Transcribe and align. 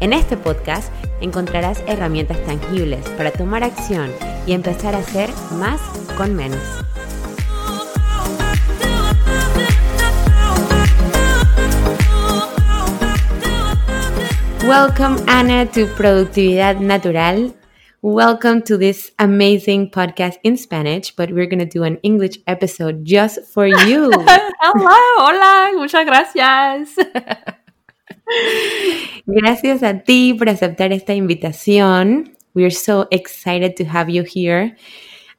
En 0.00 0.12
este 0.12 0.36
podcast 0.36 0.92
encontrarás 1.20 1.82
herramientas 1.88 2.40
tangibles 2.46 3.04
para 3.16 3.32
tomar 3.32 3.64
acción 3.64 4.12
y 4.46 4.52
empezar 4.52 4.94
a 4.94 4.98
hacer 4.98 5.28
más 5.58 5.80
con 6.16 6.36
menos. 6.36 6.60
Welcome 14.68 15.16
Ana 15.26 15.66
to 15.72 15.86
Productividad 15.96 16.78
Natural. 16.78 17.52
Welcome 18.00 18.62
to 18.66 18.78
this 18.78 19.12
amazing 19.18 19.90
podcast 19.90 20.38
in 20.44 20.56
Spanish, 20.56 21.10
but 21.16 21.32
we're 21.32 21.48
going 21.48 21.58
to 21.58 21.66
do 21.66 21.82
an 21.82 21.98
English 22.04 22.38
episode 22.46 23.02
just 23.02 23.40
for 23.52 23.66
you. 23.66 24.10
Hello, 24.60 24.96
hola, 25.18 25.72
muchas 25.74 26.06
gracias. 26.06 26.94
Gracias 29.26 29.82
a 29.82 30.02
ti 30.02 30.34
por 30.34 30.48
aceptar 30.48 30.92
esta 30.92 31.14
invitación. 31.14 32.36
We're 32.54 32.70
so 32.70 33.06
excited 33.10 33.76
to 33.76 33.84
have 33.84 34.10
you 34.10 34.24
here. 34.24 34.76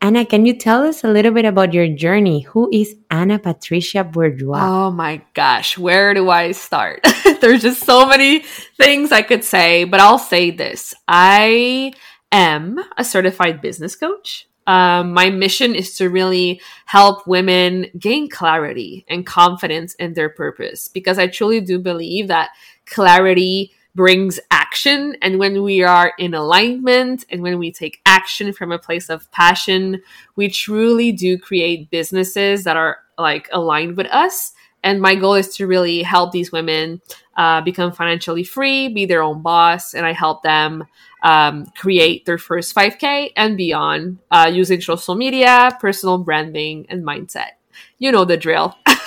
Ana, 0.02 0.26
can 0.26 0.46
you 0.46 0.54
tell 0.54 0.84
us 0.84 1.04
a 1.04 1.10
little 1.10 1.34
bit 1.34 1.44
about 1.44 1.74
your 1.74 1.88
journey? 1.90 2.42
Who 2.54 2.70
is 2.72 2.96
Ana 3.12 3.38
Patricia 3.38 4.06
Bourgeois? 4.06 4.62
Oh 4.62 4.92
my 4.92 5.22
gosh, 5.34 5.78
where 5.78 6.14
do 6.14 6.30
I 6.30 6.54
start? 6.54 7.06
There's 7.42 7.64
just 7.64 7.84
so 7.84 8.06
many 8.06 8.40
things 8.78 9.12
I 9.12 9.22
could 9.22 9.44
say, 9.44 9.84
but 9.84 10.00
I'll 10.00 10.18
say 10.18 10.52
this. 10.52 10.94
I 11.10 11.92
am 12.32 12.80
a 12.98 13.04
certified 13.04 13.62
business 13.62 13.98
coach. 13.98 14.48
Um, 14.68 15.14
my 15.14 15.32
mission 15.32 15.74
is 15.76 15.98
to 15.98 16.10
really 16.10 16.62
help 16.86 17.26
women 17.28 17.88
gain 17.98 18.30
clarity 18.30 19.04
and 19.10 19.26
confidence 19.26 19.96
in 19.96 20.14
their 20.14 20.30
purpose 20.30 20.88
because 20.88 21.18
I 21.18 21.28
truly 21.28 21.60
do 21.60 21.80
believe 21.80 22.28
that 22.28 22.52
clarity 22.90 23.72
brings 23.96 24.40
action. 24.52 25.16
And 25.22 25.40
when 25.40 25.64
we 25.64 25.84
are 25.84 26.14
in 26.18 26.34
alignment 26.34 27.26
and 27.30 27.42
when 27.42 27.58
we 27.58 27.72
take 27.72 28.02
action 28.06 28.54
from 28.54 28.72
a 28.72 28.80
place 28.80 29.10
of 29.10 29.30
passion, 29.32 30.02
we 30.36 30.50
truly 30.50 31.12
do 31.12 31.38
create 31.38 31.90
businesses 31.90 32.64
that 32.64 32.78
are 32.78 33.00
like 33.18 33.50
aligned 33.52 33.98
with 33.98 34.08
us. 34.08 34.54
And 34.84 35.02
my 35.02 35.16
goal 35.16 35.34
is 35.34 35.56
to 35.58 35.68
really 35.68 36.02
help 36.04 36.32
these 36.32 36.52
women 36.52 37.02
uh, 37.36 37.62
become 37.62 37.92
financially 37.92 38.44
free, 38.44 38.88
be 38.88 39.06
their 39.06 39.22
own 39.22 39.42
boss, 39.42 39.94
and 39.94 40.06
I 40.06 40.14
help 40.14 40.44
them 40.44 40.86
um, 41.22 41.66
create 41.78 42.26
their 42.26 42.38
first 42.38 42.74
5K 42.74 43.32
and 43.36 43.58
beyond 43.58 44.20
uh, 44.32 44.50
using 44.54 44.80
social 44.80 45.16
media, 45.16 45.78
personal 45.82 46.18
branding, 46.18 46.86
and 46.90 47.04
mindset. 47.04 47.52
You 47.98 48.12
know 48.12 48.24
the 48.24 48.38
drill. 48.38 48.78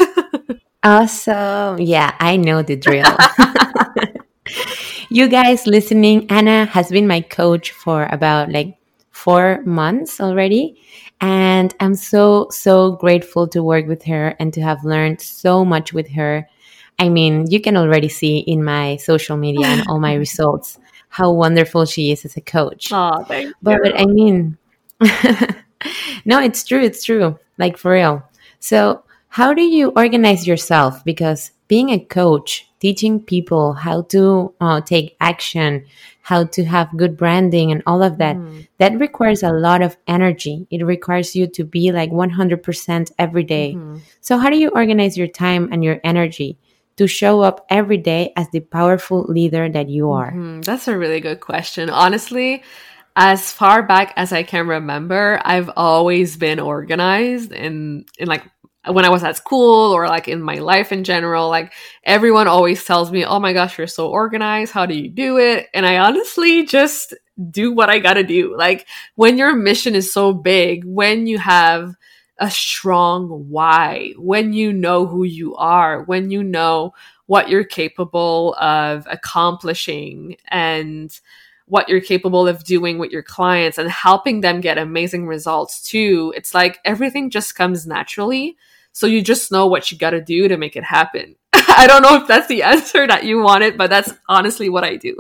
awesome. 0.82 1.80
Yeah, 1.80 2.14
I 2.18 2.36
know 2.36 2.62
the 2.62 2.76
drill. 2.76 3.16
you 5.08 5.28
guys 5.28 5.66
listening, 5.66 6.30
Ana 6.30 6.66
has 6.66 6.90
been 6.90 7.06
my 7.06 7.20
coach 7.20 7.72
for 7.72 8.06
about 8.10 8.50
like 8.50 8.76
four 9.10 9.62
months 9.64 10.20
already. 10.20 10.80
And 11.20 11.74
I'm 11.78 11.94
so, 11.94 12.48
so 12.50 12.92
grateful 12.92 13.46
to 13.48 13.62
work 13.62 13.86
with 13.86 14.02
her 14.04 14.34
and 14.40 14.52
to 14.54 14.60
have 14.60 14.84
learned 14.84 15.20
so 15.20 15.64
much 15.64 15.92
with 15.92 16.10
her. 16.10 16.48
I 16.98 17.08
mean, 17.08 17.50
you 17.50 17.60
can 17.60 17.76
already 17.76 18.08
see 18.08 18.38
in 18.38 18.64
my 18.64 18.96
social 18.96 19.36
media 19.36 19.66
and 19.66 19.86
all 19.86 20.00
my 20.00 20.14
results 20.26 20.78
how 21.08 21.30
wonderful 21.30 21.84
she 21.84 22.10
is 22.10 22.24
as 22.24 22.36
a 22.36 22.40
coach. 22.40 22.90
Oh, 22.92 23.22
thank 23.24 23.54
but, 23.62 23.84
you. 23.84 23.92
But 23.92 24.00
I 24.00 24.06
mean, 24.06 24.58
no, 26.24 26.40
it's 26.40 26.64
true. 26.64 26.80
It's 26.80 27.04
true. 27.04 27.38
Like 27.58 27.76
for 27.76 27.92
real. 27.92 28.24
So, 28.60 29.04
how 29.32 29.54
do 29.54 29.62
you 29.62 29.92
organize 29.96 30.46
yourself? 30.46 31.02
Because 31.06 31.52
being 31.66 31.88
a 31.88 31.98
coach, 31.98 32.68
teaching 32.80 33.18
people 33.18 33.72
how 33.72 34.02
to 34.12 34.52
uh, 34.60 34.82
take 34.82 35.16
action, 35.20 35.86
how 36.20 36.44
to 36.44 36.64
have 36.66 36.94
good 36.98 37.16
branding, 37.16 37.72
and 37.72 37.82
all 37.86 38.02
of 38.02 38.18
that, 38.18 38.36
mm. 38.36 38.68
that 38.76 39.00
requires 39.00 39.42
a 39.42 39.50
lot 39.50 39.80
of 39.80 39.96
energy. 40.06 40.66
It 40.70 40.84
requires 40.84 41.34
you 41.34 41.46
to 41.46 41.64
be 41.64 41.92
like 41.92 42.10
100% 42.10 43.12
every 43.18 43.42
day. 43.42 43.72
Mm-hmm. 43.72 44.00
So, 44.20 44.36
how 44.36 44.50
do 44.50 44.58
you 44.58 44.68
organize 44.68 45.16
your 45.16 45.28
time 45.28 45.70
and 45.72 45.82
your 45.82 45.98
energy? 46.04 46.58
To 46.96 47.06
show 47.06 47.40
up 47.40 47.64
every 47.70 47.96
day 47.96 48.34
as 48.36 48.50
the 48.50 48.60
powerful 48.60 49.22
leader 49.22 49.66
that 49.66 49.88
you 49.88 50.10
are? 50.10 50.30
Mm-hmm. 50.30 50.60
That's 50.60 50.88
a 50.88 50.98
really 50.98 51.20
good 51.20 51.40
question. 51.40 51.88
Honestly, 51.88 52.62
as 53.16 53.50
far 53.50 53.82
back 53.82 54.12
as 54.16 54.30
I 54.30 54.42
can 54.42 54.68
remember, 54.68 55.40
I've 55.42 55.70
always 55.74 56.36
been 56.36 56.60
organized 56.60 57.50
in 57.50 58.04
in 58.18 58.28
like 58.28 58.44
when 58.86 59.04
I 59.04 59.10
was 59.10 59.22
at 59.22 59.36
school 59.36 59.92
or 59.92 60.08
like 60.08 60.28
in 60.28 60.42
my 60.42 60.56
life 60.56 60.90
in 60.90 61.04
general, 61.04 61.48
like 61.48 61.72
everyone 62.04 62.48
always 62.48 62.84
tells 62.84 63.12
me, 63.12 63.24
Oh 63.24 63.38
my 63.38 63.52
gosh, 63.52 63.78
you're 63.78 63.86
so 63.86 64.08
organized. 64.08 64.72
How 64.72 64.86
do 64.86 64.94
you 64.94 65.08
do 65.08 65.38
it? 65.38 65.68
And 65.72 65.86
I 65.86 65.98
honestly 65.98 66.64
just 66.66 67.14
do 67.50 67.72
what 67.72 67.90
I 67.90 67.98
gotta 67.98 68.24
do. 68.24 68.56
Like 68.56 68.86
when 69.14 69.38
your 69.38 69.54
mission 69.54 69.94
is 69.94 70.12
so 70.12 70.32
big, 70.32 70.84
when 70.84 71.26
you 71.26 71.38
have 71.38 71.94
a 72.38 72.50
strong 72.50 73.28
why, 73.48 74.14
when 74.18 74.52
you 74.52 74.72
know 74.72 75.06
who 75.06 75.22
you 75.22 75.54
are, 75.56 76.02
when 76.02 76.30
you 76.30 76.42
know 76.42 76.92
what 77.26 77.48
you're 77.48 77.64
capable 77.64 78.54
of 78.54 79.06
accomplishing 79.08 80.36
and 80.48 81.20
what 81.66 81.88
you're 81.88 82.00
capable 82.00 82.46
of 82.46 82.64
doing 82.64 82.98
with 82.98 83.10
your 83.10 83.22
clients 83.22 83.78
and 83.78 83.90
helping 83.90 84.40
them 84.40 84.60
get 84.60 84.78
amazing 84.78 85.26
results 85.26 85.82
too. 85.82 86.32
It's 86.36 86.54
like 86.54 86.78
everything 86.84 87.30
just 87.30 87.54
comes 87.54 87.86
naturally. 87.86 88.56
So 88.92 89.06
you 89.06 89.22
just 89.22 89.50
know 89.50 89.66
what 89.66 89.90
you 89.90 89.98
got 89.98 90.10
to 90.10 90.20
do 90.20 90.48
to 90.48 90.56
make 90.56 90.76
it 90.76 90.84
happen. 90.84 91.36
I 91.52 91.86
don't 91.86 92.02
know 92.02 92.16
if 92.16 92.28
that's 92.28 92.46
the 92.46 92.62
answer 92.62 93.06
that 93.06 93.24
you 93.24 93.40
wanted, 93.40 93.78
but 93.78 93.90
that's 93.90 94.12
honestly 94.28 94.68
what 94.68 94.84
I 94.84 94.96
do. 94.96 95.16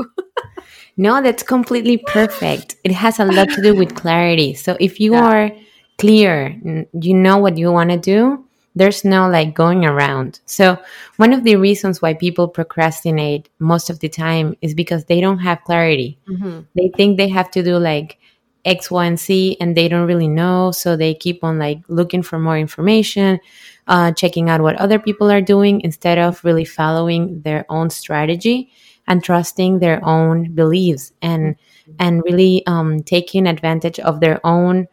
no, 0.96 1.22
that's 1.22 1.42
completely 1.42 1.96
perfect. 1.96 2.76
It 2.84 2.92
has 2.92 3.18
a 3.18 3.24
lot 3.24 3.48
to 3.50 3.62
do 3.62 3.74
with 3.74 3.94
clarity. 3.94 4.54
So 4.54 4.76
if 4.78 5.00
you 5.00 5.12
yeah. 5.12 5.24
are 5.24 5.50
clear, 5.98 6.60
you 6.92 7.14
know 7.14 7.38
what 7.38 7.56
you 7.56 7.72
want 7.72 7.90
to 7.90 7.96
do, 7.96 8.44
there's 8.74 9.04
no 9.04 9.28
like 9.28 9.54
going 9.54 9.84
around. 9.84 10.40
So 10.46 10.78
one 11.16 11.32
of 11.32 11.44
the 11.44 11.56
reasons 11.56 12.00
why 12.00 12.14
people 12.14 12.48
procrastinate 12.48 13.48
most 13.58 13.90
of 13.90 14.00
the 14.00 14.08
time 14.08 14.56
is 14.62 14.74
because 14.74 15.04
they 15.04 15.20
don't 15.20 15.38
have 15.38 15.62
clarity. 15.64 16.18
Mm-hmm. 16.28 16.60
They 16.74 16.90
think 16.96 17.16
they 17.16 17.28
have 17.28 17.50
to 17.52 17.62
do 17.62 17.76
like 17.76 18.18
X, 18.64 18.90
Y, 18.90 19.04
and 19.04 19.18
Z, 19.18 19.56
and 19.60 19.76
they 19.76 19.88
don't 19.88 20.06
really 20.06 20.28
know. 20.28 20.70
So 20.70 20.96
they 20.96 21.14
keep 21.14 21.42
on 21.42 21.58
like 21.58 21.80
looking 21.88 22.22
for 22.22 22.38
more 22.38 22.56
information, 22.56 23.40
uh, 23.88 24.12
checking 24.12 24.48
out 24.48 24.60
what 24.60 24.76
other 24.76 24.98
people 24.98 25.30
are 25.30 25.40
doing 25.40 25.80
instead 25.80 26.18
of 26.18 26.42
really 26.44 26.64
following 26.64 27.42
their 27.42 27.66
own 27.68 27.90
strategy 27.90 28.72
and 29.08 29.22
trusting 29.22 29.80
their 29.80 30.04
own 30.04 30.54
beliefs 30.54 31.12
and 31.22 31.56
mm-hmm. 31.56 31.92
and 31.98 32.22
really 32.24 32.64
um, 32.66 33.02
taking 33.02 33.46
advantage 33.46 33.98
of 34.00 34.20
their 34.20 34.40
own 34.46 34.86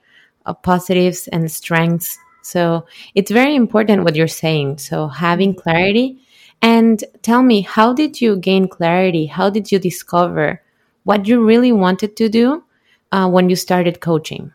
uh, 0.45 0.53
positives 0.53 1.27
and 1.27 1.51
strengths. 1.51 2.17
So 2.49 2.85
it's 3.15 3.31
very 3.31 3.55
important 3.55 4.03
what 4.03 4.15
you're 4.15 4.27
saying. 4.27 4.79
So 4.79 5.07
having 5.07 5.53
clarity. 5.53 6.19
And 6.61 7.03
tell 7.21 7.43
me, 7.43 7.61
how 7.61 7.93
did 7.93 8.19
you 8.19 8.35
gain 8.35 8.67
clarity? 8.67 9.25
How 9.27 9.49
did 9.49 9.71
you 9.71 9.79
discover 9.79 10.61
what 11.03 11.27
you 11.27 11.43
really 11.45 11.71
wanted 11.71 12.17
to 12.17 12.29
do? 12.29 12.63
uh, 13.11 13.29
when 13.29 13.49
you 13.49 13.55
started 13.55 14.01
coaching? 14.01 14.51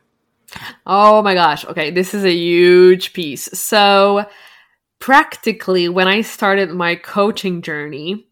Oh 0.87 1.23
my 1.23 1.35
gosh. 1.35 1.65
Okay, 1.65 1.91
this 1.91 2.15
is 2.15 2.25
a 2.25 2.33
huge 2.33 3.13
piece. 3.13 3.45
So, 3.59 4.27
practically, 5.01 5.89
when 5.89 6.07
I 6.07 6.21
started 6.21 6.71
my 6.71 6.95
coaching 6.95 7.63
journey, 7.63 8.29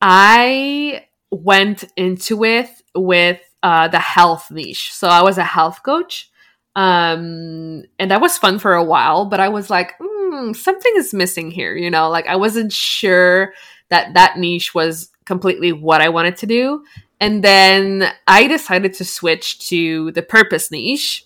I 0.00 1.06
went 1.30 1.84
into 1.96 2.44
it 2.44 2.68
with 2.94 3.40
uh, 3.62 3.88
the 3.88 3.98
health 3.98 4.50
niche. 4.50 4.92
So, 4.92 5.08
I 5.08 5.22
was 5.22 5.38
a 5.38 5.44
health 5.44 5.82
coach. 5.82 6.30
Um, 6.76 7.84
and 7.98 8.10
that 8.10 8.20
was 8.20 8.36
fun 8.36 8.58
for 8.58 8.74
a 8.74 8.84
while, 8.84 9.24
but 9.24 9.40
I 9.40 9.48
was 9.48 9.70
like, 9.70 9.98
mm, 9.98 10.54
something 10.54 10.92
is 10.96 11.14
missing 11.14 11.50
here. 11.50 11.74
You 11.74 11.90
know, 11.90 12.10
like 12.10 12.26
I 12.26 12.36
wasn't 12.36 12.70
sure 12.70 13.54
that 13.88 14.12
that 14.12 14.36
niche 14.38 14.74
was 14.74 15.10
completely 15.24 15.72
what 15.72 16.02
I 16.02 16.10
wanted 16.10 16.36
to 16.38 16.46
do. 16.46 16.84
And 17.18 17.42
then 17.42 18.12
I 18.28 18.46
decided 18.46 18.92
to 18.94 19.06
switch 19.06 19.68
to 19.70 20.12
the 20.12 20.22
purpose 20.22 20.70
niche. 20.70 21.24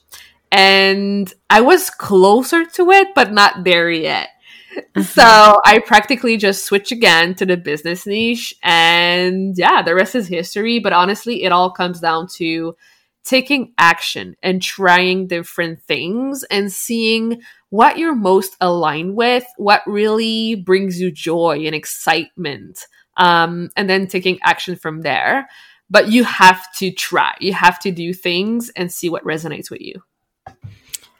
And 0.52 1.32
I 1.48 1.60
was 1.60 1.90
closer 1.90 2.64
to 2.64 2.90
it, 2.92 3.08
but 3.16 3.32
not 3.32 3.64
there 3.64 3.90
yet. 3.90 4.28
Mm-hmm. 4.76 5.02
So 5.02 5.60
I 5.64 5.80
practically 5.84 6.36
just 6.36 6.64
switch 6.64 6.92
again 6.92 7.34
to 7.36 7.46
the 7.46 7.56
business 7.56 8.06
niche. 8.06 8.54
And 8.62 9.58
yeah, 9.58 9.82
the 9.82 9.96
rest 9.96 10.14
is 10.14 10.28
history. 10.28 10.78
But 10.78 10.92
honestly, 10.92 11.42
it 11.42 11.50
all 11.50 11.72
comes 11.72 11.98
down 11.98 12.28
to 12.36 12.76
taking 13.24 13.72
action 13.78 14.36
and 14.42 14.62
trying 14.62 15.26
different 15.26 15.82
things 15.82 16.44
and 16.44 16.72
seeing 16.72 17.42
what 17.68 17.98
you're 17.98 18.14
most 18.14 18.56
aligned 18.60 19.14
with, 19.14 19.44
what 19.56 19.82
really 19.86 20.56
brings 20.56 21.00
you 21.00 21.10
joy 21.10 21.62
and 21.64 21.74
excitement, 21.74 22.86
um, 23.16 23.70
and 23.76 23.88
then 23.88 24.06
taking 24.06 24.38
action 24.42 24.76
from 24.76 25.02
there. 25.02 25.48
But 25.88 26.08
you 26.08 26.24
have 26.24 26.72
to 26.76 26.90
try, 26.90 27.34
you 27.40 27.52
have 27.52 27.78
to 27.80 27.90
do 27.90 28.12
things 28.12 28.70
and 28.76 28.92
see 28.92 29.08
what 29.08 29.24
resonates 29.24 29.70
with 29.70 29.80
you. 29.80 30.02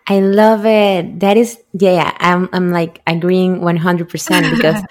I 0.06 0.18
love 0.20 0.66
it. 0.66 1.20
That 1.20 1.36
is, 1.36 1.60
yeah, 1.72 2.16
I'm, 2.18 2.48
I'm 2.52 2.72
like 2.72 3.00
agreeing 3.06 3.60
100% 3.60 4.50
because 4.56 4.82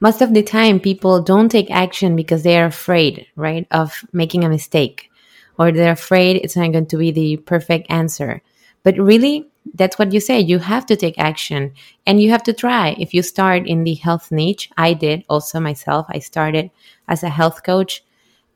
most 0.00 0.22
of 0.22 0.34
the 0.34 0.42
time 0.42 0.78
people 0.78 1.20
don't 1.20 1.48
take 1.48 1.70
action 1.70 2.14
because 2.14 2.44
they 2.44 2.60
are 2.60 2.66
afraid, 2.66 3.26
right, 3.34 3.66
of 3.72 4.04
making 4.12 4.44
a 4.44 4.48
mistake 4.48 5.10
or 5.58 5.72
they're 5.72 5.92
afraid 5.92 6.36
it's 6.36 6.56
not 6.56 6.72
going 6.72 6.86
to 6.86 6.96
be 6.96 7.10
the 7.10 7.36
perfect 7.38 7.90
answer. 7.90 8.42
But 8.82 8.96
really, 8.96 9.48
that's 9.74 9.98
what 9.98 10.12
you 10.12 10.20
say. 10.20 10.40
You 10.40 10.58
have 10.60 10.86
to 10.86 10.96
take 10.96 11.18
action 11.18 11.72
and 12.06 12.22
you 12.22 12.30
have 12.30 12.42
to 12.44 12.52
try. 12.52 12.96
If 12.98 13.12
you 13.12 13.22
start 13.22 13.66
in 13.66 13.84
the 13.84 13.94
health 13.94 14.30
niche, 14.30 14.70
I 14.76 14.94
did 14.94 15.24
also 15.28 15.60
myself. 15.60 16.06
I 16.08 16.20
started 16.20 16.70
as 17.06 17.22
a 17.22 17.28
health 17.28 17.64
coach. 17.64 18.04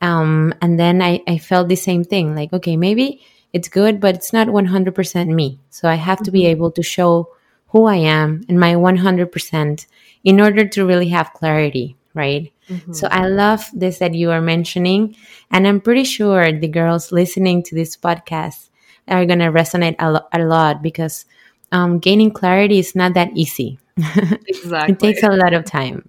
Um, 0.01 0.55
and 0.63 0.79
then 0.79 1.03
I, 1.03 1.23
I 1.27 1.39
felt 1.39 1.69
the 1.69 1.77
same 1.77 2.05
thing 2.05 2.35
like, 2.35 2.53
okay, 2.53 2.77
maybe 2.77 3.23
it's 3.53 3.69
good, 3.69 4.01
but 4.01 4.15
it's 4.15 4.33
not 4.33 4.49
100% 4.49 5.27
me. 5.29 5.61
So 5.71 5.89
I 5.89 5.95
have 5.95 6.23
to 6.23 6.31
be 6.31 6.43
mm-hmm. 6.43 6.51
able 6.51 6.71
to 6.73 6.83
show 6.83 7.29
who 7.69 7.87
I 7.87 7.97
am 7.97 8.43
and 8.49 8.59
my 8.59 8.75
100% 8.75 9.87
in 10.25 10.41
order 10.41 10.67
to 10.69 10.87
really 10.87 11.09
have 11.09 11.33
clarity, 11.33 11.97
right? 12.15 12.53
Mm-hmm. 12.69 12.93
So 12.93 13.09
I 13.11 13.27
love 13.27 13.65
this 13.73 13.99
that 13.99 14.15
you 14.15 14.31
are 14.31 14.41
mentioning. 14.41 15.17
And 15.51 15.67
I'm 15.67 15.81
pretty 15.81 16.05
sure 16.05 16.53
the 16.53 16.69
girls 16.69 17.13
listening 17.13 17.63
to 17.65 17.75
this 17.75 17.97
podcast 17.97 18.69
are 19.09 19.27
going 19.27 19.41
to 19.41 19.51
resonate 19.51 19.97
a, 19.99 20.13
lo- 20.13 20.29
a, 20.33 20.39
lot 20.41 20.83
because 20.83 21.25
um, 21.73 21.99
gaining 21.99 22.31
clarity 22.31 22.79
is 22.79 22.95
not 22.95 23.15
that 23.15 23.31
easy. 23.35 23.79
Exactly. 23.97 24.39
it 24.93 24.99
takes 24.99 25.23
a 25.23 25.31
lot 25.31 25.55
of 25.55 25.65
time 25.65 26.09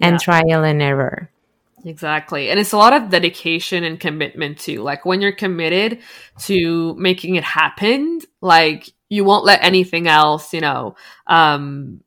and 0.00 0.14
yeah. 0.14 0.18
trial 0.18 0.64
and 0.64 0.82
error. 0.82 1.30
Exactly. 1.84 2.50
And 2.50 2.58
it's 2.58 2.72
a 2.72 2.76
lot 2.76 2.92
of 2.92 3.10
dedication 3.10 3.84
and 3.84 4.00
commitment 4.00 4.58
too. 4.58 4.82
Like 4.82 5.04
when 5.04 5.20
you're 5.20 5.32
committed 5.32 6.00
to 6.40 6.94
making 6.96 7.36
it 7.36 7.44
happen, 7.44 8.20
like 8.40 8.90
you 9.08 9.24
won't 9.24 9.44
let 9.44 9.62
anything 9.62 10.08
else, 10.08 10.52
you 10.52 10.60
know, 10.60 10.96
um, 11.28 12.00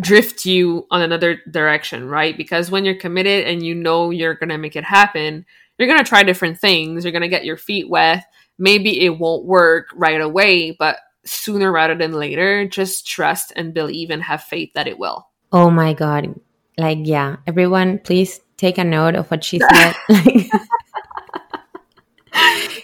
drift 0.00 0.44
you 0.44 0.86
on 0.90 1.02
another 1.02 1.40
direction, 1.50 2.08
right? 2.08 2.36
Because 2.36 2.70
when 2.70 2.84
you're 2.84 2.94
committed 2.94 3.46
and 3.46 3.62
you 3.62 3.74
know 3.74 4.10
you're 4.10 4.34
going 4.34 4.48
to 4.48 4.58
make 4.58 4.76
it 4.76 4.84
happen, 4.84 5.46
you're 5.78 5.88
going 5.88 6.02
to 6.02 6.08
try 6.08 6.22
different 6.22 6.58
things. 6.58 7.04
You're 7.04 7.12
going 7.12 7.22
to 7.22 7.28
get 7.28 7.44
your 7.44 7.56
feet 7.56 7.88
wet. 7.88 8.24
Maybe 8.58 9.04
it 9.04 9.18
won't 9.18 9.44
work 9.44 9.88
right 9.94 10.20
away, 10.20 10.72
but 10.72 10.98
sooner 11.24 11.72
rather 11.72 11.94
than 11.94 12.12
later, 12.12 12.66
just 12.66 13.06
trust 13.06 13.52
and 13.56 13.74
believe 13.74 14.10
and 14.10 14.22
have 14.22 14.42
faith 14.42 14.70
that 14.74 14.86
it 14.86 14.98
will. 14.98 15.26
Oh 15.52 15.70
my 15.70 15.94
God. 15.94 16.38
Like, 16.76 16.98
yeah, 17.02 17.36
everyone, 17.46 17.98
please 17.98 18.40
take 18.56 18.78
a 18.78 18.84
note 18.84 19.14
of 19.14 19.30
what 19.30 19.44
she 19.44 19.60
said. 19.60 19.94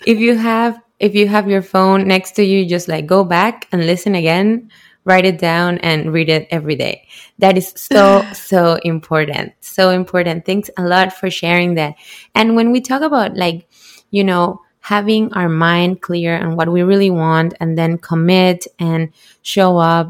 if 0.07 0.19
you 0.19 0.37
have 0.37 0.81
if 1.01 1.15
you 1.15 1.27
have 1.27 1.49
your 1.49 1.63
phone 1.63 2.07
next 2.07 2.33
to 2.33 2.45
you, 2.45 2.67
just 2.67 2.87
like 2.87 3.07
go 3.07 3.25
back 3.25 3.67
and 3.73 3.87
listen 3.87 4.15
again, 4.15 4.71
write 5.05 5.25
it 5.25 5.39
down 5.39 5.79
and 5.79 6.13
read 6.13 6.29
it 6.29 6.47
every 6.51 6.77
day. 6.77 7.07
That 7.39 7.57
is 7.57 7.73
so, 7.77 8.25
so 8.33 8.79
important. 8.85 9.53
So 9.61 9.91
important. 9.91 10.45
Thanks 10.45 10.71
a 10.77 10.83
lot 10.83 11.13
for 11.13 11.31
sharing 11.31 11.75
that. 11.75 11.95
And 12.35 12.57
when 12.57 12.73
we 12.73 12.81
talk 12.81 13.03
about 13.03 13.37
like, 13.37 13.67
you 14.11 14.25
know, 14.25 14.61
having 14.81 15.33
our 15.35 15.49
mind 15.49 16.01
clear 16.01 16.39
on 16.39 16.57
what 16.57 16.71
we 16.71 16.83
really 16.83 17.11
want 17.11 17.55
and 17.61 17.77
then 17.77 17.99
commit 17.99 18.67
and 18.79 19.13
show 19.43 19.79
up, 19.79 20.09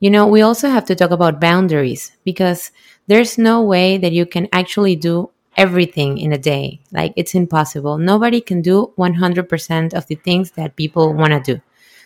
you 0.00 0.10
know, 0.10 0.26
we 0.26 0.42
also 0.42 0.68
have 0.68 0.84
to 0.86 0.94
talk 0.94 1.10
about 1.10 1.40
boundaries 1.40 2.12
because 2.24 2.70
there's 3.06 3.38
no 3.38 3.62
way 3.62 3.98
that 3.98 4.12
you 4.12 4.26
can 4.26 4.48
actually 4.52 4.96
do 4.96 5.30
everything 5.56 6.18
in 6.18 6.32
a 6.32 6.38
day. 6.38 6.80
Like 6.92 7.12
it's 7.16 7.34
impossible. 7.34 7.98
Nobody 7.98 8.40
can 8.40 8.60
do 8.60 8.92
100% 8.98 9.94
of 9.94 10.06
the 10.06 10.14
things 10.16 10.52
that 10.52 10.76
people 10.76 11.12
want 11.14 11.32
to 11.32 11.54
do. 11.54 11.60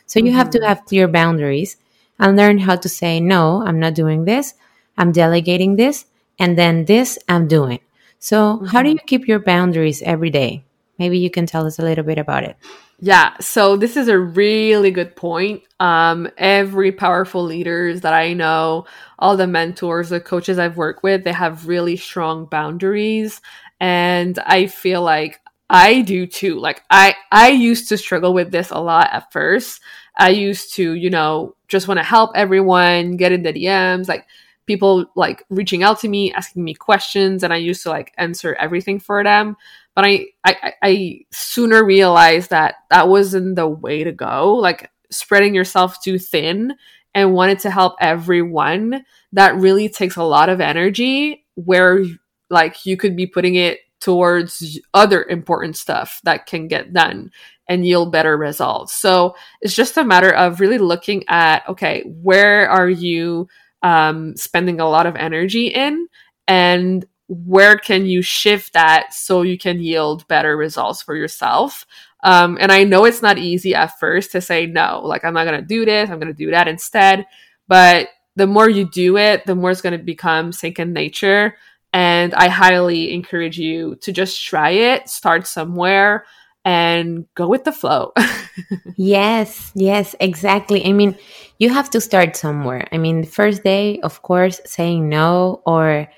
So 0.07 0.19
you 0.19 0.27
mm-hmm. 0.27 0.37
have 0.37 0.51
to 0.51 0.59
mm-hmm. 0.59 0.69
have 0.69 0.85
clear 0.85 1.09
boundaries 1.09 1.77
and 2.19 2.37
learn 2.37 2.59
how 2.59 2.77
to 2.77 2.89
say, 2.89 3.21
no, 3.21 3.63
I'm 3.65 3.79
not 3.79 3.95
doing 3.95 4.25
this. 4.25 4.55
I'm 4.97 5.13
delegating 5.13 5.77
this. 5.77 6.07
And 6.39 6.59
then 6.59 6.85
this 6.85 7.19
I'm 7.29 7.49
doing. 7.49 7.81
So 8.19 8.37
mm-hmm. 8.37 8.67
how 8.67 8.83
do 8.83 8.89
mm-hmm. 8.89 8.95
you 8.95 9.07
keep 9.07 9.29
your 9.29 9.39
boundaries 9.39 10.03
every 10.03 10.31
day? 10.31 10.65
Maybe 10.99 11.19
you 11.19 11.31
can 11.31 11.47
tell 11.47 11.67
us 11.67 11.79
a 11.79 11.83
little 11.83 12.05
bit 12.05 12.19
about 12.19 12.45
it. 12.45 12.57
Yeah, 13.01 13.37
so 13.39 13.77
this 13.77 13.97
is 13.97 14.09
a 14.09 14.19
really 14.19 14.91
good 14.91 15.15
point. 15.15 15.63
Um, 15.79 16.29
every 16.37 16.91
powerful 16.91 17.45
leaders 17.45 18.01
that 18.01 18.13
I 18.13 18.33
know, 18.33 18.87
all 19.21 19.37
the 19.37 19.47
mentors, 19.47 20.09
the 20.09 20.21
coaches 20.21 20.59
I've 20.59 20.77
worked 20.77 21.05
with, 21.05 21.23
they 21.23 21.33
have 21.33 21.69
really 21.69 21.97
strong 21.97 22.47
boundaries, 22.47 23.41
and 23.79 24.37
I 24.41 24.67
feel 24.67 25.03
like 25.03 25.41
I 25.71 26.01
do 26.03 26.27
too. 26.27 26.59
Like 26.59 26.83
I, 26.91 27.15
I 27.31 27.51
used 27.51 27.89
to 27.91 27.99
struggle 27.99 28.33
with 28.33 28.51
this 28.51 28.71
a 28.71 28.79
lot 28.79 29.11
at 29.13 29.33
first. 29.33 29.81
I 30.17 30.31
used 30.31 30.75
to, 30.75 30.95
you 30.95 31.11
know, 31.11 31.55
just 31.69 31.89
want 31.89 31.99
to 31.99 32.05
help 32.05 32.33
everyone, 32.35 33.17
get 33.17 33.33
in 33.33 33.43
the 33.43 33.53
DMs, 33.53 34.09
like 34.09 34.27
people 34.67 35.07
like 35.15 35.45
reaching 35.51 35.83
out 35.83 36.01
to 36.01 36.09
me, 36.09 36.33
asking 36.33 36.65
me 36.65 36.75
questions, 36.75 37.43
and 37.43 37.53
I 37.53 37.57
used 37.57 37.83
to 37.83 37.91
like 37.91 38.13
answer 38.17 38.55
everything 38.55 38.99
for 38.99 39.23
them 39.23 39.57
but 39.99 40.05
I, 40.05 40.27
I 40.45 40.73
I 40.81 41.21
sooner 41.33 41.85
realized 41.85 42.51
that 42.51 42.77
that 42.89 43.09
wasn't 43.09 43.57
the 43.57 43.67
way 43.67 44.05
to 44.05 44.13
go. 44.13 44.55
Like 44.55 44.93
spreading 45.11 45.57
yourself 45.57 46.01
too 46.01 46.21
thin 46.21 46.75
and 47.17 47.35
wanted 47.35 47.59
to 47.61 47.71
help 47.73 47.97
everyone. 48.01 49.05
That 49.33 49.57
really 49.57 49.89
takes 49.89 50.15
a 50.15 50.23
lot 50.23 50.51
of 50.51 50.61
energy. 50.61 51.45
Where 51.57 52.05
like 52.49 52.87
you 52.87 52.97
could 52.97 53.17
be 53.17 53.27
putting 53.27 53.57
it 53.57 53.81
towards 54.01 54.79
other 54.95 55.25
important 55.25 55.77
stuff 55.77 56.21
that 56.25 56.47
can 56.47 56.69
get 56.69 56.93
done 56.93 57.31
and 57.69 57.87
yield 57.87 58.11
better 58.13 58.37
results. 58.37 58.95
So 58.95 59.35
it's 59.61 59.75
just 59.75 59.97
a 59.97 60.05
matter 60.05 60.31
of 60.31 60.61
really 60.61 60.79
looking 60.79 61.25
at 61.29 61.69
okay, 61.69 62.03
where 62.07 62.69
are 62.69 62.89
you 62.89 63.49
um, 63.83 64.37
spending 64.37 64.81
a 64.81 64.89
lot 64.89 65.07
of 65.07 65.17
energy 65.17 65.69
in, 65.69 66.09
and 66.47 67.07
where 67.29 67.77
can 67.77 68.07
you 68.07 68.23
shift 68.23 68.73
that 68.73 69.13
so 69.13 69.43
you 69.43 69.59
can 69.59 69.81
yield 69.81 70.27
better 70.29 70.57
results 70.57 71.03
for 71.03 71.15
yourself? 71.15 71.87
Um, 72.25 72.59
and 72.61 72.73
i 72.73 72.83
know 72.83 73.05
it's 73.05 73.23
not 73.23 73.39
easy 73.39 73.77
at 73.77 73.97
first 74.01 74.33
to 74.33 74.41
say 74.41 74.67
no 74.67 75.03
like 75.05 75.25
i'm 75.25 75.35
not 75.35 75.45
going 75.45 75.61
to 75.61 75.65
do 75.65 75.85
this 75.85 76.11
i'm 76.11 76.19
going 76.19 76.33
to 76.33 76.45
do 76.45 76.51
that 76.51 76.67
instead. 76.67 77.27
But 77.69 78.09
the 78.35 78.47
more 78.47 78.69
you 78.69 78.91
do 78.91 79.19
it 79.19 79.47
the 79.47 79.55
more 79.55 79.71
it's 79.71 79.81
going 79.81 79.97
to 79.97 80.05
become 80.05 80.51
second 80.51 80.93
nature 80.93 81.55
and 81.93 82.35
i 82.35 82.49
highly 82.49 83.13
encourage 83.13 83.59
you 83.59 83.95
to 83.97 84.13
just 84.13 84.45
try 84.45 84.71
it 84.71 85.09
start 85.09 85.47
somewhere 85.47 86.25
and 86.65 87.27
go 87.35 87.49
with 87.49 87.65
the 87.65 87.73
flow 87.73 88.13
yes 88.97 89.73
yes 89.75 90.15
exactly 90.21 90.85
i 90.85 90.93
mean 90.93 91.17
you 91.59 91.71
have 91.71 91.89
to 91.89 92.01
start 92.01 92.37
somewhere 92.37 92.87
i 92.93 92.99
mean 92.99 93.21
the 93.23 93.27
first 93.27 93.63
day 93.65 94.01
of 94.01 94.23
course 94.23 94.61
saying 94.65 95.09
no 95.09 95.63
or 95.67 96.09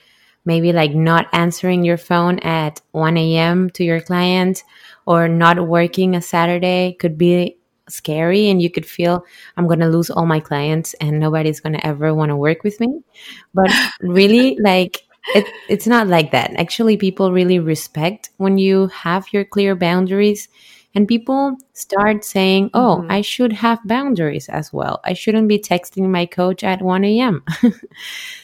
maybe 0.45 0.73
like 0.73 0.95
not 0.95 1.29
answering 1.33 1.85
your 1.85 1.99
phone 1.99 2.39
at 2.41 2.81
1 2.93 3.17
a.m. 3.17 3.71
to 3.71 3.85
your 3.85 4.00
client 4.00 4.65
or 5.07 5.29
not 5.29 5.69
working 5.69 6.15
a 6.15 6.23
Saturday 6.23 6.97
could 6.99 7.19
be 7.19 7.57
scary 7.89 8.49
and 8.49 8.62
you 8.62 8.71
could 8.71 8.87
feel 8.87 9.25
I'm 9.57 9.67
going 9.67 9.81
to 9.81 9.89
lose 9.89 10.11
all 10.11 10.27
my 10.27 10.41
clients 10.41 10.95
and 10.95 11.19
nobody's 11.19 11.61
going 11.61 11.75
to 11.75 11.87
ever 11.87 12.15
want 12.15 12.31
to 12.31 12.37
work 12.37 12.62
with 12.65 12.81
me. 12.81 13.03
But 13.53 13.71
really 14.00 14.57
like 14.61 15.03
it, 15.35 15.47
it's 15.69 15.87
not 15.87 16.09
like 16.09 16.33
that. 16.33 16.53
Actually, 16.57 16.97
people 16.97 17.33
really 17.33 17.59
respect 17.59 18.31
when 18.37 18.59
you 18.59 18.89
have 18.89 19.27
your 19.33 19.45
clear 19.45 19.75
boundaries 19.77 20.49
and 20.95 21.07
people 21.07 21.57
start 21.73 22.25
saying, 22.25 22.71
Oh, 22.75 22.99
mm-hmm. 23.00 23.12
I 23.12 23.21
should 23.21 23.53
have 23.53 23.79
boundaries 23.85 24.49
as 24.49 24.73
well. 24.73 25.00
I 25.05 25.12
shouldn't 25.12 25.49
be 25.49 25.59
texting 25.59 26.09
my 26.09 26.27
coach 26.27 26.65
at 26.65 26.83
1 26.83 27.05
a.m. 27.05 27.45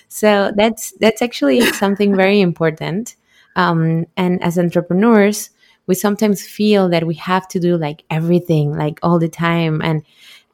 So 0.09 0.51
that's 0.57 0.93
that's 0.93 1.21
actually 1.21 1.61
something 1.73 2.17
very 2.17 2.41
important. 2.51 3.17
Um, 3.55 4.07
and 4.17 4.43
as 4.43 4.59
entrepreneurs, 4.59 5.51
we 5.87 5.95
sometimes 5.95 6.43
feel 6.43 6.89
that 6.89 7.07
we 7.07 7.15
have 7.17 7.47
to 7.49 7.61
do 7.61 7.77
like 7.77 8.03
everything, 8.11 8.77
like 8.77 8.99
all 9.03 9.19
the 9.19 9.29
time, 9.29 9.83
and 9.83 10.03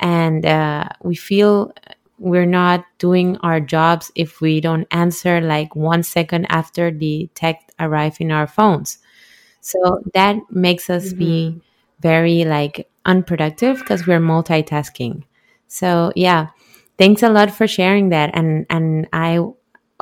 and 0.01 0.45
uh, 0.45 0.89
we 1.03 1.15
feel 1.15 1.73
we're 2.23 2.47
not 2.47 2.85
doing 2.99 3.37
our 3.39 3.61
jobs 3.61 4.13
if 4.15 4.41
we 4.41 4.61
don't 4.61 4.87
answer 4.93 5.41
like 5.41 5.75
one 5.75 6.03
second 6.05 6.47
after 6.51 6.91
the 6.91 7.29
text 7.35 7.71
arrive 7.81 8.17
in 8.21 8.31
our 8.31 8.47
phones. 8.47 8.99
So 9.61 10.03
that 10.15 10.37
makes 10.51 10.89
us 10.89 11.09
mm-hmm. 11.09 11.19
be 11.19 11.63
very 12.01 12.45
like 12.45 12.89
unproductive 13.05 13.79
because 13.79 14.07
we're 14.07 14.21
multitasking. 14.21 15.25
So 15.67 16.13
yeah, 16.15 16.49
thanks 16.97 17.23
a 17.23 17.29
lot 17.29 17.51
for 17.51 17.67
sharing 17.67 18.11
that 18.11 18.31
and 18.35 18.67
and 18.71 19.09
i 19.13 19.41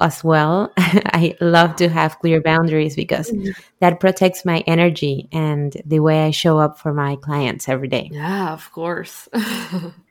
as 0.01 0.25
well. 0.25 0.73
I 0.77 1.37
love 1.41 1.77
to 1.77 1.89
have 1.89 2.19
clear 2.19 2.41
boundaries 2.41 2.97
because 2.97 3.31
mm-hmm. 3.31 3.51
that 3.81 4.01
protects 4.01 4.45
my 4.45 4.65
energy 4.67 5.29
and 5.31 5.77
the 5.85 6.01
way 6.01 6.25
I 6.25 6.31
show 6.31 6.59
up 6.59 6.79
for 6.79 6.93
my 6.93 7.17
clients 7.17 7.69
every 7.69 7.89
day. 7.89 8.09
Yeah, 8.13 8.53
of 8.53 8.73
course. 8.73 9.29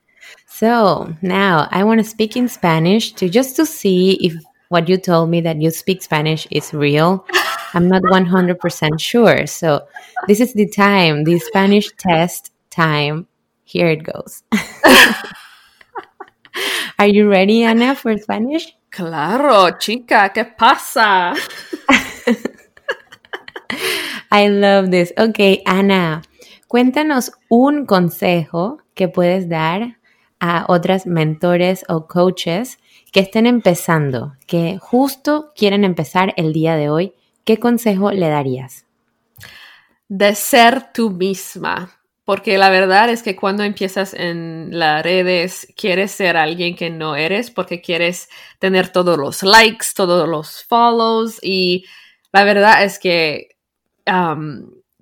so 0.59 1.15
now 1.21 1.69
I 1.71 1.85
want 1.85 1.99
to 1.99 2.03
speak 2.03 2.35
in 2.35 2.49
Spanish 2.49 3.13
to 3.13 3.29
just 3.29 3.55
to 3.55 3.65
see 3.65 4.15
if 4.25 4.33
what 4.67 4.89
you 4.89 4.97
told 4.97 5.29
me 5.29 5.39
that 5.41 5.61
you 5.61 5.71
speak 5.71 6.03
Spanish 6.03 6.45
is 6.51 6.73
real. 6.73 7.25
I'm 7.73 7.87
not 7.87 8.01
100% 8.03 8.99
sure. 8.99 9.47
So 9.47 9.87
this 10.27 10.41
is 10.41 10.53
the 10.53 10.67
time, 10.67 11.23
the 11.23 11.39
Spanish 11.39 11.89
test 11.97 12.51
time. 12.69 13.27
Here 13.63 13.87
it 13.87 14.03
goes. 14.03 14.43
Are 16.99 17.07
you 17.07 17.29
ready, 17.29 17.63
Ana, 17.63 17.95
for 17.95 18.17
Spanish? 18.17 18.75
Claro, 18.91 19.77
chica, 19.79 20.29
¿qué 20.33 20.57
pasa? 20.57 21.35
I 24.31 24.49
love 24.49 24.91
this. 24.91 25.13
Ok, 25.17 25.61
Ana, 25.65 26.21
cuéntanos 26.67 27.31
un 27.49 27.85
consejo 27.85 28.79
que 28.95 29.07
puedes 29.07 29.47
dar 29.47 29.98
a 30.39 30.65
otras 30.67 31.05
mentores 31.05 31.85
o 31.89 32.07
coaches 32.07 32.79
que 33.11 33.19
estén 33.19 33.45
empezando, 33.45 34.35
que 34.47 34.77
justo 34.79 35.51
quieren 35.55 35.83
empezar 35.83 36.33
el 36.37 36.53
día 36.53 36.75
de 36.75 36.89
hoy. 36.89 37.13
¿Qué 37.43 37.57
consejo 37.57 38.11
le 38.11 38.29
darías? 38.29 38.85
De 40.07 40.35
ser 40.35 40.93
tú 40.93 41.09
misma. 41.09 41.95
Porque 42.23 42.59
la 42.59 42.69
verdad 42.69 43.09
es 43.09 43.23
que 43.23 43.35
cuando 43.35 43.63
empiezas 43.63 44.13
en 44.13 44.69
las 44.71 45.01
redes, 45.01 45.73
quieres 45.75 46.11
ser 46.11 46.37
alguien 46.37 46.75
que 46.75 46.91
no 46.91 47.15
eres 47.15 47.49
porque 47.49 47.81
quieres 47.81 48.29
tener 48.59 48.89
todos 48.89 49.17
los 49.17 49.41
likes, 49.41 49.87
todos 49.95 50.29
los 50.29 50.63
follows. 50.65 51.39
Y 51.41 51.85
la 52.31 52.43
verdad 52.43 52.83
es 52.83 52.99
que 52.99 53.57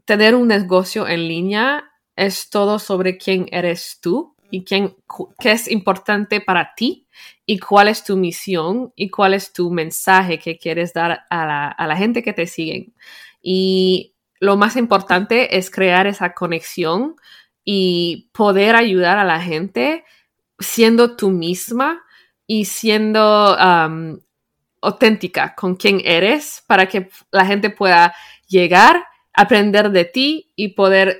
tener 0.05 0.35
un 0.35 0.47
negocio 0.47 1.05
en 1.05 1.27
línea 1.27 1.91
es 2.15 2.49
todo 2.49 2.79
sobre 2.79 3.17
quién 3.17 3.47
eres 3.51 3.99
tú 4.01 4.36
y 4.51 4.63
quién, 4.63 4.95
qué 5.39 5.51
es 5.51 5.67
importante 5.67 6.41
para 6.41 6.73
ti 6.75 7.07
y 7.45 7.59
cuál 7.59 7.87
es 7.87 8.03
tu 8.03 8.15
misión 8.15 8.93
y 8.95 9.09
cuál 9.09 9.33
es 9.33 9.53
tu 9.53 9.71
mensaje 9.71 10.39
que 10.39 10.57
quieres 10.57 10.93
dar 10.93 11.25
a 11.29 11.45
la, 11.45 11.67
a 11.67 11.87
la 11.87 11.97
gente 11.97 12.23
que 12.23 12.33
te 12.33 12.47
siguen. 12.47 12.93
Y 13.41 14.13
lo 14.39 14.57
más 14.57 14.75
importante 14.75 15.57
es 15.57 15.69
crear 15.69 16.07
esa 16.07 16.33
conexión 16.33 17.15
y 17.63 18.29
poder 18.31 18.75
ayudar 18.75 19.17
a 19.17 19.25
la 19.25 19.41
gente 19.41 20.05
siendo 20.59 21.15
tú 21.15 21.29
misma 21.29 22.03
y 22.45 22.65
siendo 22.65 23.57
auténtica 24.81 25.53
con 25.55 25.75
quien 25.75 26.01
eres 26.03 26.63
para 26.65 26.87
que 26.87 27.09
la 27.31 27.45
gente 27.45 27.69
pueda 27.69 28.15
llegar, 28.47 29.05
aprender 29.37 29.91
de 29.91 30.03
ti 30.03 30.51
y 30.55 30.69
poder 30.69 31.19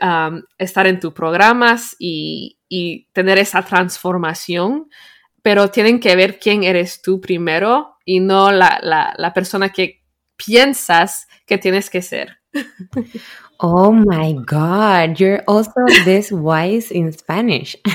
estar 0.57 0.87
en 0.87 0.99
tus 0.99 1.13
programas 1.13 1.95
y, 1.99 2.55
tener 3.13 3.37
esa 3.37 3.61
transformación. 3.61 4.89
Pero 5.41 5.69
tienen 5.69 6.01
que 6.01 6.15
ver 6.17 6.39
quién 6.39 6.63
eres 6.63 7.01
tú 7.01 7.21
primero 7.21 7.95
y 8.03 8.19
no 8.19 8.51
la, 8.51 8.79
la 8.81 9.33
persona 9.33 9.69
que 9.69 10.03
piensas 10.35 11.27
que 11.45 11.57
tienes 11.57 11.89
que 11.89 12.01
ser. 12.01 12.36
Oh 13.59 13.91
my 13.91 14.33
God, 14.45 15.19
you're 15.19 15.41
also 15.47 15.71
this 16.05 16.31
wise 16.31 16.91
in 16.91 17.11
Spanish. 17.11 17.75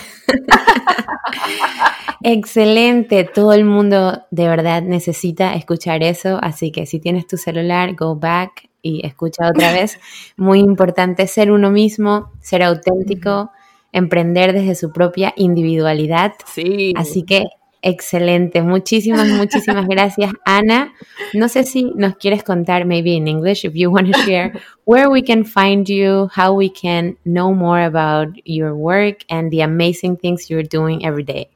Excelente, 2.25 3.25
todo 3.25 3.53
el 3.53 3.65
mundo 3.65 4.25
de 4.31 4.49
verdad 4.49 4.83
necesita 4.83 5.55
escuchar 5.55 6.03
eso, 6.03 6.39
así 6.43 6.73
que 6.73 6.87
si 6.87 6.99
tienes 6.99 7.27
tu 7.29 7.37
celular, 7.37 7.95
go 7.95 8.17
back 8.17 8.69
y 8.83 9.07
escucha 9.07 9.49
otra 9.49 9.73
vez. 9.73 9.99
Muy 10.37 10.59
importante 10.59 11.27
ser 11.29 11.53
uno 11.53 11.71
mismo, 11.71 12.33
ser 12.41 12.65
auténtico, 12.65 13.53
emprender 13.93 14.53
desde 14.53 14.75
su 14.75 14.93
propia 14.93 15.33
individualidad. 15.37 16.33
Sí. 16.53 16.93
Así 16.97 17.23
que 17.23 17.45
Excelente, 17.85 18.63
muchísimas, 18.63 19.29
muchísimas 19.29 19.87
gracias, 19.89 20.33
Ana. 20.45 20.93
No 21.35 21.49
sé 21.49 21.65
si 21.65 21.85
nos 21.97 22.15
quieres 22.17 22.45
contar, 22.45 22.85
maybe 22.85 23.15
in 23.15 23.27
English, 23.27 23.65
if 23.65 23.75
you 23.75 23.91
want 23.91 24.07
to 24.13 24.19
share, 24.25 24.53
where 24.85 25.11
we 25.11 25.21
can 25.23 25.45
find 25.45 25.89
you, 25.89 26.29
how 26.33 26.55
we 26.55 26.71
can 26.71 27.17
know 27.25 27.53
more 27.53 27.85
about 27.85 28.29
your 28.45 28.75
work 28.75 29.25
and 29.29 29.51
the 29.51 29.63
amazing 29.63 30.17
things 30.17 30.49
you're 30.49 30.63
doing 30.63 31.05
every 31.05 31.25
day. 31.25 31.49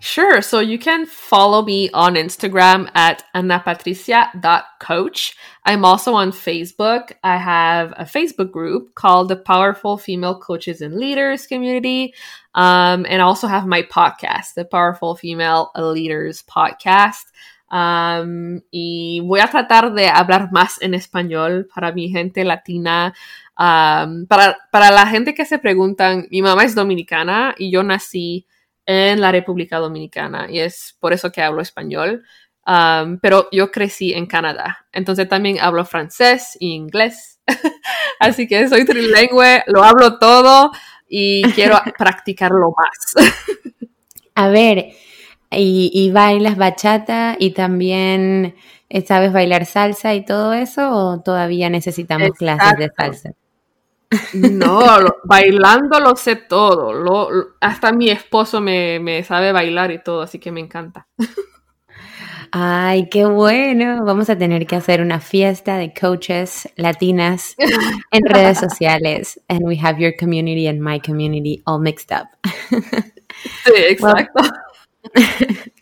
Sure. 0.00 0.40
So 0.42 0.60
you 0.60 0.78
can 0.78 1.06
follow 1.06 1.62
me 1.62 1.90
on 1.90 2.14
Instagram 2.14 2.88
at 2.94 3.24
anapatricia.coach. 3.34 5.36
I'm 5.64 5.84
also 5.84 6.14
on 6.14 6.30
Facebook. 6.30 7.10
I 7.24 7.36
have 7.36 7.92
a 7.96 8.04
Facebook 8.04 8.52
group 8.52 8.94
called 8.94 9.28
the 9.28 9.34
Powerful 9.34 9.98
Female 9.98 10.38
Coaches 10.38 10.82
and 10.82 10.94
Leaders 10.94 11.48
Community. 11.48 12.14
Um, 12.54 13.06
and 13.08 13.20
I 13.20 13.24
also 13.24 13.48
have 13.48 13.66
my 13.66 13.82
podcast, 13.82 14.54
the 14.54 14.64
Powerful 14.64 15.16
Female 15.16 15.72
Leaders 15.76 16.44
Podcast. 16.44 17.32
Um, 17.68 18.62
y 18.72 19.20
voy 19.24 19.40
a 19.40 19.48
tratar 19.48 19.92
de 19.94 20.08
hablar 20.08 20.52
más 20.52 20.80
en 20.80 20.94
español 20.94 21.66
para 21.74 21.92
mi 21.92 22.08
gente 22.08 22.44
latina. 22.44 23.12
Um, 23.58 24.28
para, 24.28 24.56
para 24.70 24.92
la 24.92 25.06
gente 25.06 25.34
que 25.34 25.44
se 25.44 25.58
preguntan, 25.58 26.28
mi 26.30 26.40
mamá 26.40 26.62
es 26.62 26.76
dominicana 26.76 27.56
y 27.58 27.72
yo 27.72 27.82
nací 27.82 28.46
en 28.88 29.20
la 29.20 29.30
República 29.30 29.78
Dominicana 29.78 30.50
y 30.50 30.60
es 30.60 30.96
por 30.98 31.12
eso 31.12 31.30
que 31.30 31.42
hablo 31.42 31.60
español. 31.60 32.24
Um, 32.66 33.18
pero 33.18 33.48
yo 33.52 33.70
crecí 33.70 34.12
en 34.12 34.26
Canadá, 34.26 34.86
entonces 34.92 35.28
también 35.28 35.58
hablo 35.60 35.84
francés 35.84 36.56
e 36.60 36.66
inglés. 36.66 37.40
Así 38.18 38.46
que 38.48 38.68
soy 38.68 38.84
trilingüe, 38.84 39.62
lo 39.66 39.84
hablo 39.84 40.18
todo 40.18 40.70
y 41.06 41.42
quiero 41.52 41.78
practicarlo 41.98 42.74
más. 42.76 43.30
A 44.34 44.48
ver, 44.48 44.92
¿y, 45.50 46.10
bailas 46.10 46.56
bachata 46.56 47.36
y 47.38 47.50
también 47.50 48.54
eh, 48.88 49.06
sabes 49.06 49.32
bailar 49.32 49.66
salsa 49.66 50.14
y 50.14 50.24
todo 50.24 50.52
eso 50.54 50.90
o 50.90 51.20
todavía 51.20 51.70
necesitamos 51.70 52.30
clases 52.32 52.78
de 52.78 52.90
salsa? 52.96 53.30
No, 54.32 54.80
bailando 55.24 56.00
lo 56.00 56.16
sé 56.16 56.36
todo. 56.36 56.92
Lo, 56.92 57.28
hasta 57.60 57.92
mi 57.92 58.10
esposo 58.10 58.60
me, 58.60 58.98
me, 59.00 59.22
sabe 59.22 59.52
bailar 59.52 59.90
y 59.90 60.02
todo, 60.02 60.22
así 60.22 60.38
que 60.38 60.50
me 60.50 60.60
encanta. 60.60 61.06
Ay, 62.50 63.08
qué 63.10 63.26
bueno. 63.26 64.04
Vamos 64.04 64.30
a 64.30 64.38
tener 64.38 64.66
que 64.66 64.76
hacer 64.76 65.02
una 65.02 65.20
fiesta 65.20 65.76
de 65.76 65.92
coaches 65.92 66.70
latinas 66.76 67.54
en 68.10 68.24
redes 68.24 68.58
sociales. 68.58 69.40
And 69.48 69.62
we 69.64 69.78
have 69.78 70.00
your 70.00 70.14
community 70.18 70.66
and 70.66 70.80
my 70.80 70.98
community 71.00 71.62
all 71.66 71.80
mixed 71.80 72.10
up. 72.10 72.28
Sí, 73.64 73.72
exacto. 73.90 74.42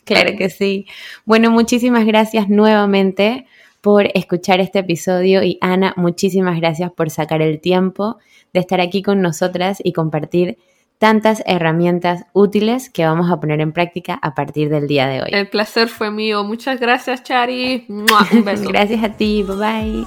claro 0.05 0.37
que 0.37 0.49
sí. 0.49 0.85
Bueno, 1.25 1.49
muchísimas 1.49 2.05
gracias 2.05 2.49
nuevamente 2.49 3.47
por 3.87 4.09
escuchar 4.15 4.59
este 4.59 4.79
episodio 4.79 5.43
y 5.43 5.57
Ana, 5.61 5.93
muchísimas 5.95 6.59
gracias 6.59 6.91
por 6.91 7.09
sacar 7.09 7.41
el 7.41 7.61
tiempo 7.61 8.17
de 8.51 8.59
estar 8.59 8.81
aquí 8.81 9.01
con 9.01 9.21
nosotras 9.21 9.77
y 9.81 9.93
compartir 9.93 10.57
tantas 10.97 11.41
herramientas 11.45 12.25
útiles 12.33 12.89
que 12.89 13.05
vamos 13.05 13.31
a 13.31 13.39
poner 13.39 13.61
en 13.61 13.71
práctica 13.71 14.19
a 14.21 14.35
partir 14.35 14.67
del 14.67 14.89
día 14.89 15.07
de 15.07 15.21
hoy. 15.21 15.29
El 15.31 15.47
placer 15.47 15.87
fue 15.87 16.11
mío. 16.11 16.43
Muchas 16.43 16.81
gracias, 16.81 17.23
Chari. 17.23 17.85
Un 17.87 18.05
beso. 18.43 18.67
gracias 18.67 19.01
a 19.05 19.13
ti. 19.13 19.41
Bye 19.43 19.55
bye. 19.55 20.05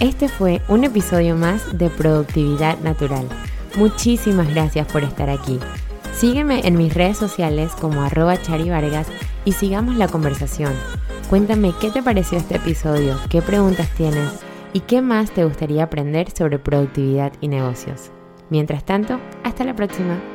Este 0.00 0.26
fue 0.30 0.62
un 0.68 0.84
episodio 0.84 1.36
más 1.36 1.76
de 1.76 1.90
Productividad 1.90 2.78
Natural. 2.78 3.28
Muchísimas 3.76 4.48
gracias 4.48 4.90
por 4.90 5.04
estar 5.04 5.28
aquí. 5.28 5.58
Sígueme 6.14 6.66
en 6.66 6.78
mis 6.78 6.94
redes 6.94 7.18
sociales 7.18 7.72
como 7.78 8.00
arroba 8.00 8.40
Chari 8.40 8.70
Vargas 8.70 9.08
y 9.44 9.52
sigamos 9.52 9.96
la 9.96 10.08
conversación. 10.08 10.72
Cuéntame 11.32 11.72
qué 11.80 11.88
te 11.88 12.02
pareció 12.02 12.36
este 12.36 12.56
episodio, 12.56 13.16
qué 13.30 13.40
preguntas 13.40 13.88
tienes 13.96 14.44
y 14.74 14.80
qué 14.80 15.00
más 15.00 15.30
te 15.30 15.44
gustaría 15.44 15.84
aprender 15.84 16.30
sobre 16.30 16.58
productividad 16.58 17.32
y 17.40 17.48
negocios. 17.48 18.10
Mientras 18.50 18.84
tanto, 18.84 19.18
hasta 19.42 19.64
la 19.64 19.74
próxima. 19.74 20.31